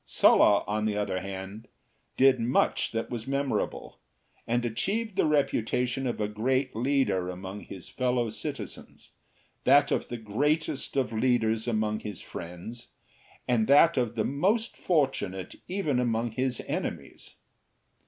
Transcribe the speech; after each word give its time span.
Sulla, 0.03 0.63
on 0.65 0.85
the 0.85 0.97
other 0.97 1.19
hand, 1.21 1.67
did 2.17 2.39
much 2.39 2.91
that 2.91 3.11
was 3.11 3.27
memorable, 3.27 3.99
and 4.47 4.65
achieved 4.65 5.15
the 5.15 5.27
reputation 5.27 6.07
of 6.07 6.19
a 6.19 6.27
great 6.27 6.75
leader 6.75 7.29
among 7.29 7.59
his 7.59 7.87
fellow 7.87 8.31
citizens, 8.31 9.11
that 9.63 9.91
of 9.91 10.07
the 10.07 10.17
greatest 10.17 10.95
of 10.97 11.13
leaders 11.13 11.67
among 11.67 11.99
his 11.99 12.19
friends, 12.19 12.87
and 13.47 13.67
that 13.67 13.95
of 13.95 14.15
the 14.15 14.25
most 14.25 14.75
fortunate 14.75 15.53
even 15.67 15.99
among 15.99 16.31
his 16.31 16.61
enemies. 16.67 17.35